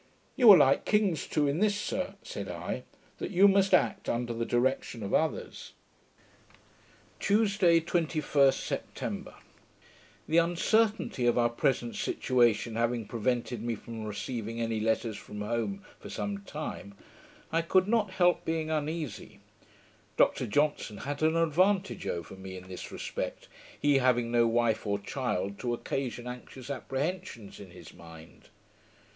[0.35, 2.85] 'You are like kings too in this, sir,' said I,
[3.19, 5.73] 'that you must act under the direction of others.'
[7.19, 9.35] Tuesday, 21st September
[10.27, 15.85] The uncertainty of our present situation having prevented me from receiving any letters from home
[15.99, 16.95] for some time,
[17.51, 19.39] I could not help being uneasy.
[20.17, 23.47] Dr Johnson had an advantage over me, in this respect,
[23.79, 28.49] he having no wife or child to occasion anxious apprehensions in his mind.